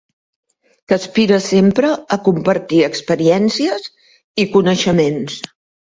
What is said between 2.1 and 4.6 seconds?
a compartir experiències i